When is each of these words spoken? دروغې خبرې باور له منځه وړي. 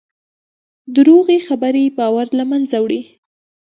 دروغې 0.95 1.37
خبرې 1.47 1.83
باور 1.97 2.27
له 2.39 2.43
منځه 2.51 2.77
وړي. 2.83 3.01